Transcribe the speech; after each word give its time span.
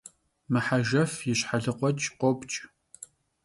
Mıhejjef 0.51 1.11
yi 1.25 1.33
şhelıkhueç' 1.39 2.09
khopç'. 2.19 2.57